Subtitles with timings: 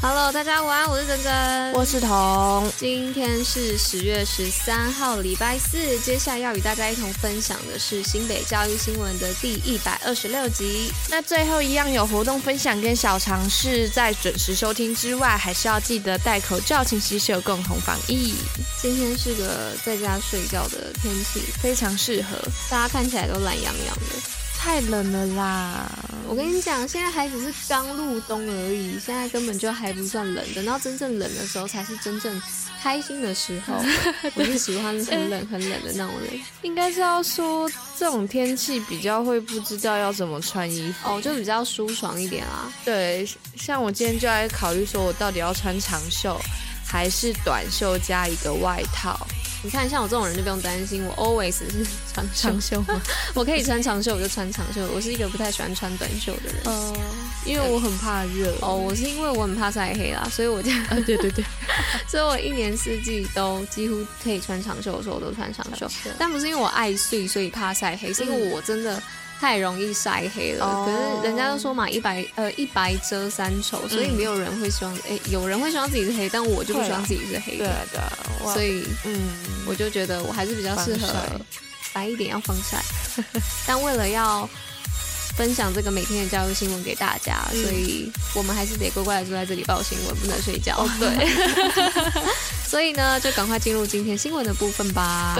[0.00, 2.72] Hello，大家午安，我是珍珍，我是彤。
[2.76, 5.98] 今天是十月十三号，礼拜四。
[5.98, 10.92] 接下来要与大家一同分享的是新北教育新闻的第一百二十六集。
[11.10, 18.34] 那最后一样有活动分享跟小常识，在准时收听之外，还是要记得戴口罩，勤洗手，共同防疫。
[18.80, 22.38] 今天是个在家睡觉的天气，非常适合。
[22.70, 24.37] 大家看起来都懒洋洋的。
[24.58, 25.90] 太冷了啦！
[26.26, 32.42] 我跟你讲，现在还只是刚入冬而已，现在根本就还不算冷，等到真正冷的时候，才是真正
[32.82, 33.74] 开心的时候。
[34.34, 36.38] 我是喜欢很冷很冷的那种人。
[36.62, 42.70] 应该是要说这种天气比较会不知道要怎么穿衣服哦，就比较舒爽一点啊。
[42.84, 46.38] 对，像我今天就在考虑说，我到底要穿长袖
[46.84, 49.18] 还是短袖加一个外套。
[49.62, 51.66] 你看，像我这种人就不用担心，我 always 是
[52.12, 53.00] 穿长袖吗？
[53.34, 54.86] 我可以穿长袖，我就穿长袖。
[54.94, 57.00] 我是一个不太喜欢穿短袖的人，哦、呃，
[57.44, 58.56] 因为我很怕热。
[58.60, 61.44] 哦，我是因为我很怕晒黑啦，所以我就，啊，对对对，
[62.06, 69.02] 所以我一年四季都几乎可以穿长袖的时候我都穿长袖，但不是因为我爱睡，所以怕晒黑，是因为我真的。
[69.40, 70.84] 太容易晒黑了，oh.
[70.84, 79.28] 可是人家都说嘛，一白呃一白遮三丑，所以没有人会希望，哎、欸，有人会希望自己是黑，但我就不希望自己是黑的，对的，所以嗯，
[79.66, 81.06] 我就觉得我还是比较适合
[81.92, 82.82] 白一点，要防晒。
[83.64, 84.48] 但为了要
[85.36, 90.74] 分享这个每天的教育新闻给大家，嗯，所以我们还是得乖乖的坐在这里报新闻，不能睡觉。
[90.74, 91.28] Oh, 对，
[92.66, 95.36] 所以呢，就赶快进入今天新闻的部分吧。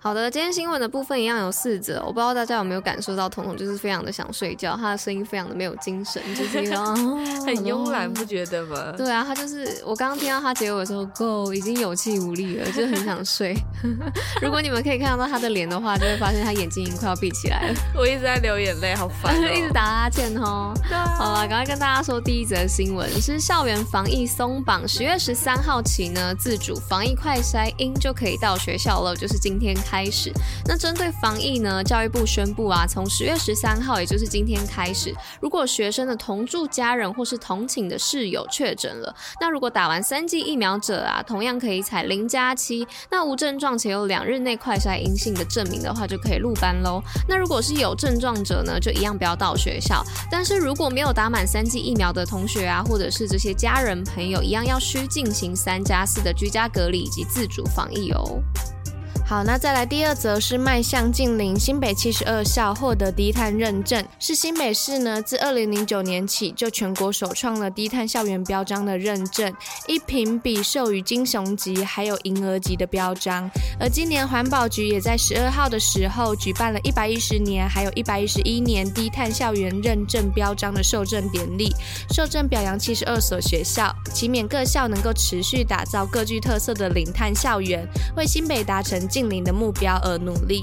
[0.00, 6.58] 好的，今天新闻的部分一样有四则，我不知道大家有没有感受到，彤彤就是非常的想睡觉，他的声音非常的没有精神，就是
[7.44, 8.94] 很慵懒，不觉得吗？
[8.96, 13.56] 对啊，他就是我刚刚听到他结尾的时候，Go 已经有气无力了，就很想睡。
[14.40, 17.74] 如果你们可以看到他的脸的话，就会发现他眼睛已经快要闭起来了。
[17.96, 20.72] 我一直在流眼泪，好烦喔， 一直打哈欠哦。
[21.18, 30.08] 好了，赶快跟大家说第一则新闻是校园防疫松绑，十月十三号起呢，自主防疫快筛阴就可以到学校了，就是今天开。
[30.10, 30.32] 始，
[30.64, 47.02] 那针对防疫呢，教育部宣布啊，从十月十三号，也就是今天开始，如果学生的同住家人或是同寝的室友确诊了，那如果打完三剂疫苗者啊，同样可以采零加七，那无症状且有两日内快筛阴性的证明的话，就可以入班喽。
[47.28, 50.02] 那如果是有症状者呢，就一样不要到学校。
[50.30, 58.42] 但是如果没有打满三剂疫苗的同学啊，或者是这些家人朋友，一样要需进行三加四的居家隔离以及自主防疫哦。
[59.28, 69.52] 好，那再来第二则是迈向净零，新北七十二校获得低碳认证，是新北市呢自二零零九年起就全国首创了低碳校园标章的认证，
[69.86, 73.50] 一评比授予金熊级还有银鹅级的标章。
[73.78, 81.70] 而今年环保局也在十二号的时候举办了一百一十年还有一百一十一年低碳校园认证标章的授证典礼，
[82.14, 90.62] 授证表扬七十二所学校，期勉各校能够持续打造各具特色的零碳校园，为新北达成净零的目标而努力。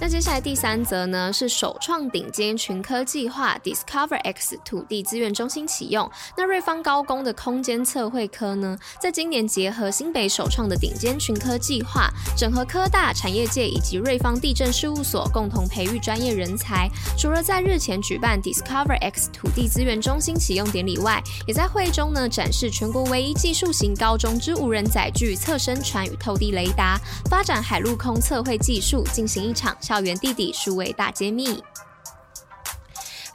[0.00, 6.08] 那接下来第三则呢，是首创顶尖群科计划 Discover X 土地资源中心启用。
[6.36, 16.88] 那瑞芳高工的空间测绘科呢，在今年结合新北首创的顶尖群科计划，整合科大产业界以及瑞芳地政事务所共同培育专业人才。
[17.18, 29.76] 除了在日前举办 Discover X 土地资源中心启用典礼外，也在会中呢展示全国唯一技术型高中之无人载具侧身船与透地雷达，发展海陆空测绘技术，进行一场。
[29.88, 31.64] 校园地底数位大揭秘。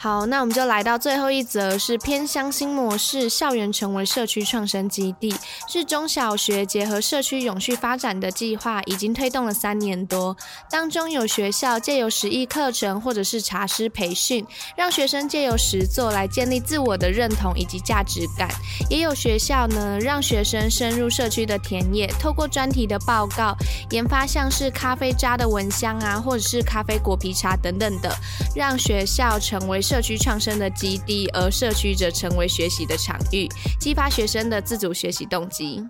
[0.04, 5.34] 好，那我们就来到最后一则，是偏乡新模式，校园成为社区创生基地，
[5.66, 10.36] 是中小学结合社区永续发展的计划，已经推动了三年多。
[10.70, 14.46] 当中有学校借由实艺课程或者是茶师培训，
[14.76, 18.50] 让学生借由实作来建立自我的认同以及价值感；
[18.90, 23.56] 也有学校呢，让学生深入社区的田野，透过专题的报告，
[23.92, 28.14] 研发像是咖啡渣的蚊香啊，或者是咖啡果皮茶等等的，
[28.54, 29.82] 让学校成为。
[29.94, 33.48] 社区创生的基地，而社区则成为学习的场域，
[33.80, 35.88] 激发学生的自主学习动机。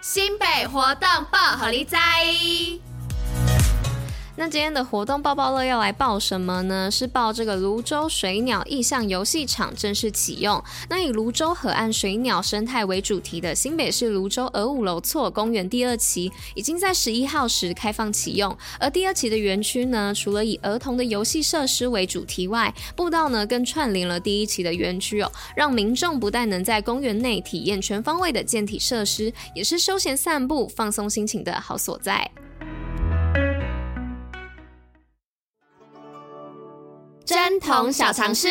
[0.00, 1.98] 新北活动报好利在。
[4.40, 6.90] 那今天的活动报报乐要来报什么呢？
[6.90, 10.64] 是报这个泸州水鸟意象游戏场正式启用。
[10.88, 18.56] 那以泸州河岸水鸟生态为主题的新北市泸州鹅五楼厝公园第二期，已经在十一号时开放启用。
[18.78, 32.30] 而第二期的园区呢，除了以儿童的游戏设施为主题外，步道呢更串联了第一期的园区哦，让民众不但能在公园内体验全方位的健体设施，也是休闲散步、放松心情的好所在。
[37.30, 38.48] 真童小常识。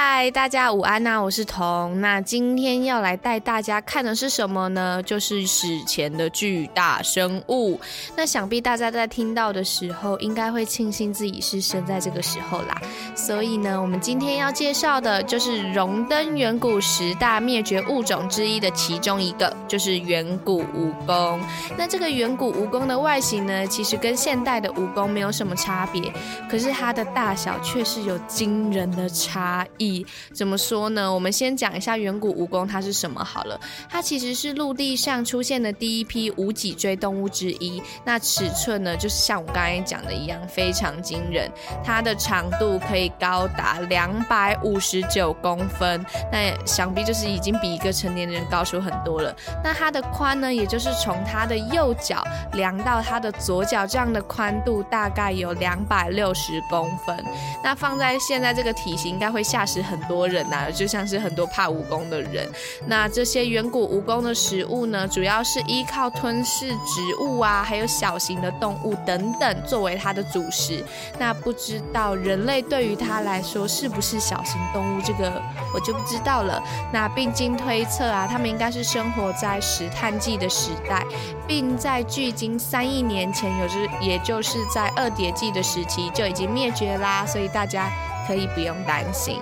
[0.00, 2.00] 嗨，大家午安呐、我是彤。
[2.00, 5.02] 那今天要来带大家看的是什么呢？
[5.02, 7.80] 就是史前的巨大生物。
[8.16, 12.80] 那想必大家在听到的时候，应该会庆幸自己是生在这个时候啦。
[13.16, 21.40] 所以呢，我们今天要介绍的就是荣登远古十大灭绝物种之一的其中一个，就是远古蜈蚣。
[21.76, 26.00] 那这个远古蜈蚣的外形呢，其实跟现代的蜈蚣没有什么差别，
[26.48, 29.87] 可是它的大小却是有惊人的差异。
[30.32, 31.12] 怎么说呢？
[31.12, 33.60] 我们先讲一下远古蜈蚣它是什么好了。
[33.88, 37.80] 它其实是陆地上出现的第一批无脊椎动物之一。
[38.04, 41.48] 那尺寸呢，就是像我刚才讲的一样，非常惊人。
[41.84, 49.34] 它的长度可以高达两百五十九公分，那想必就是已经比一个成年人高出很多了。
[49.62, 52.24] 那它的宽呢，也就是从它的右脚
[52.54, 57.16] 量到它的左脚这样的宽度，大概有两百六十公分。
[57.62, 59.68] 那放在现在这个体型，应该会吓。
[59.82, 62.48] 很多人呐、啊，就像是很多怕蜈蚣的人。
[62.86, 70.84] 那这些远古蜈蚣的食物呢，主要是依靠吞噬植物啊，还有小型的动物等等作为它的主食。
[71.18, 75.42] 那不知道人类对于它来说是不是小型动物，这个
[75.74, 76.62] 我就不知道了。
[76.92, 81.04] 那并经推测啊，它们应该是生活在石炭纪的时代，
[81.46, 87.24] 并在距今三亿年前，有之也就是在二叠纪的时期就已经灭绝啦。
[87.26, 87.90] 所以大家。
[88.26, 89.40] 可以不用担心。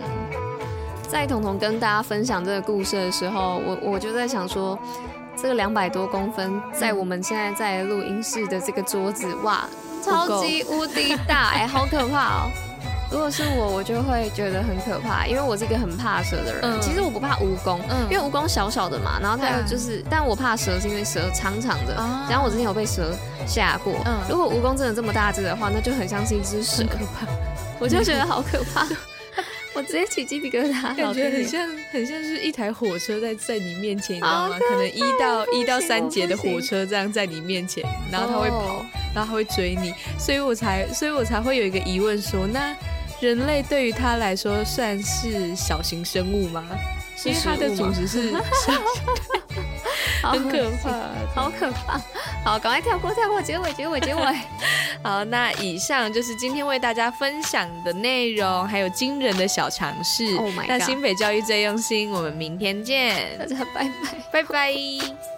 [1.08, 4.78] 在彤彤跟大家分享这个故事的时候，我我就在想说，
[5.40, 9.66] 这个两百多公分，在我们现在在录音室的这个桌子，哇，
[10.04, 12.50] 超级无敌大， 哎、欸，好可怕哦！
[13.10, 16.60] 如果是我，我就会觉得很可怕，因为我是一个很怕蛇的人。
[16.64, 21.94] 嗯、其实我不怕蜈蚣，嗯、因为蜈蚣小小的嘛，然后它又就是，嗯、但我怕蛇是因为蛇长长的，
[22.28, 23.14] 然后我之前有被蛇
[23.46, 23.94] 吓过。
[24.06, 27.26] 嗯、如果蜈蚣真的这么大只的话，那就很像是一只蛇，可怕。
[27.78, 28.84] 我就觉得好可怕，
[29.76, 34.58] 我直接起鸡皮疙瘩，感觉很像很像是一台火车在在你面前，你知道吗？
[34.58, 42.75] 可能一到一到三节的火车这样在你面前，然后它会跑，然后它会追你，所以我才所以我才会有一个疑问说，那
[43.20, 46.64] 人类对于它来说算是小型生物吗？
[47.26, 48.32] 因为它的主食是。
[50.32, 50.90] 很可怕，
[51.34, 52.00] 好可怕！
[52.44, 54.23] 好，赶快跳过，跳过结尾，结尾，结尾。
[55.02, 60.37] 好，那以上就是今天为大家分享的内容，还有惊人的小尝试。
[60.37, 60.69] Oh my God！
[60.69, 65.35] 那新北教育最用心，我们明天见，大家拜拜，拜拜。